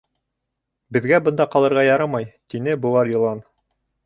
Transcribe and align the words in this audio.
—Беҙгә 0.97 1.19
бында 1.27 1.47
ҡалырға 1.57 1.83
ярамай,— 1.89 2.27
тине 2.55 2.75
быуар 2.89 3.15
йылан. 3.15 3.45